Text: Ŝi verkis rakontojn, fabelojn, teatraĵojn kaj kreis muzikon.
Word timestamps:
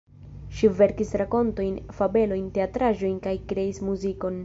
Ŝi 0.59 0.69
verkis 0.79 1.13
rakontojn, 1.23 1.77
fabelojn, 1.99 2.51
teatraĵojn 2.59 3.25
kaj 3.29 3.39
kreis 3.53 3.87
muzikon. 3.91 4.39